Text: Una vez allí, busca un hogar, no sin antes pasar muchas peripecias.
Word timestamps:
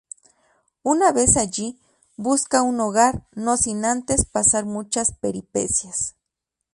Una 0.81 1.11
vez 1.11 1.37
allí, 1.37 1.79
busca 2.17 2.63
un 2.63 2.79
hogar, 2.79 3.27
no 3.35 3.55
sin 3.55 3.85
antes 3.85 4.25
pasar 4.25 4.65
muchas 4.65 5.11
peripecias. 5.13 6.15